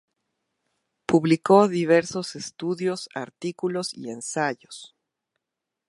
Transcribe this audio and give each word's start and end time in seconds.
Publicó 1.05 1.67
diversos 1.67 2.35
estudios, 2.35 3.07
artículos 3.13 3.93
y 3.93 4.09
ensayos. 4.09 4.95